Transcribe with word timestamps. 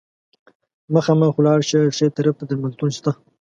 مخامخ 0.95 1.33
ولاړ 1.37 1.59
شه، 1.69 1.79
ښي 1.97 2.07
طرف 2.17 2.33
ته 2.39 2.43
درملتون 2.49 2.89
شته. 2.97 3.11